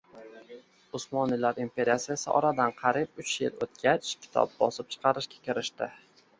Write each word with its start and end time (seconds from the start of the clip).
Usmonlilar 0.99 1.59
imperiyasi 1.65 2.09
esa 2.17 2.33
oradan 2.41 2.75
qariiyb 2.81 3.23
uch 3.27 3.37
yuz 3.37 3.45
yil 3.53 3.63
o‘tgach, 3.69 4.11
kitob 4.27 4.59
bosib 4.65 4.93
chiqarishga 4.97 5.43
kirishdi. 5.49 5.95